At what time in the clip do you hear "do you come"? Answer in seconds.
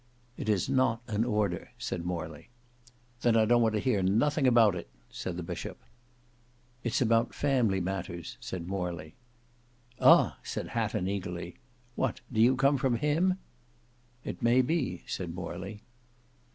12.33-12.77